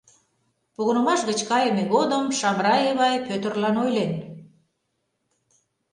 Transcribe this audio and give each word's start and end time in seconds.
Погынымаш 0.75 1.21
гыч 1.29 1.39
кайыме 1.49 1.83
годым 1.93 2.23
Шамрай 2.39 2.81
Эвай 2.91 3.15
Пӧтырлан 3.25 3.75
ойлен: 3.83 4.11